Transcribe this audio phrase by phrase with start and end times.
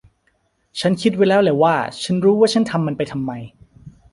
[0.79, 3.31] ฉันคิดไว้แล้วแหละว่า ฉันรู้ว่าฉันทำมันไปทำไม